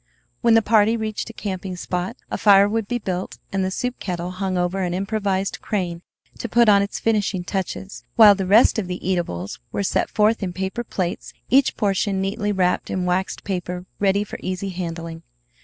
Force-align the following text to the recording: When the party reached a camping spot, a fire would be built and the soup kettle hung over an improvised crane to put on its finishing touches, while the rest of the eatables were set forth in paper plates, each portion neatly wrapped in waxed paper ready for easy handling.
When 0.41 0.55
the 0.55 0.63
party 0.63 0.97
reached 0.97 1.29
a 1.29 1.31
camping 1.33 1.75
spot, 1.75 2.17
a 2.31 2.37
fire 2.39 2.67
would 2.67 2.87
be 2.87 2.97
built 2.97 3.37
and 3.53 3.63
the 3.63 3.69
soup 3.69 3.99
kettle 3.99 4.31
hung 4.31 4.57
over 4.57 4.81
an 4.81 4.95
improvised 4.95 5.61
crane 5.61 6.01
to 6.39 6.49
put 6.49 6.67
on 6.67 6.81
its 6.81 6.99
finishing 6.99 7.43
touches, 7.43 8.03
while 8.15 8.33
the 8.33 8.47
rest 8.47 8.79
of 8.79 8.87
the 8.87 9.07
eatables 9.07 9.59
were 9.71 9.83
set 9.83 10.09
forth 10.09 10.41
in 10.41 10.53
paper 10.53 10.83
plates, 10.83 11.33
each 11.51 11.77
portion 11.77 12.19
neatly 12.19 12.51
wrapped 12.51 12.89
in 12.89 13.05
waxed 13.05 13.43
paper 13.43 13.85
ready 13.99 14.23
for 14.23 14.39
easy 14.41 14.69
handling. 14.69 15.21